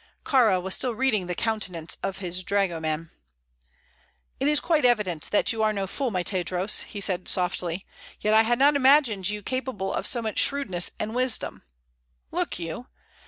[0.25, 3.11] Kāra was still reading the countenance of his dragoman.
[4.39, 7.85] "It is quite evident that you are no fool, my Tadros," he said, softly;
[8.19, 11.61] "yet I had not imagined you capable of so much shrewdness and wisdom.
[12.31, 12.87] Look you!